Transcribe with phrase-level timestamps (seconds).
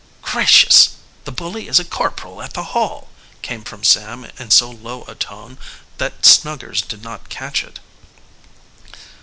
[0.23, 0.95] "Gracious,
[1.25, 3.09] the bully is a corporal at the Hall!"
[3.43, 5.59] came from Sam in so low a tone
[5.99, 7.79] that Snuggers did not catch it.